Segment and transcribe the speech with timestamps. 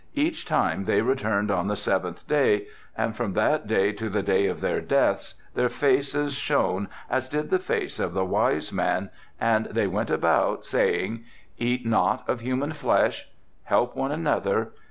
[0.15, 2.65] Each time they returned on the seventh day
[2.97, 7.51] and from that day to the day of their deaths their faces shone as did
[7.51, 11.23] the face of the wise man, and they went about saying:
[11.59, 13.29] "Eat not of human flesh."
[13.65, 14.71] "Help one another."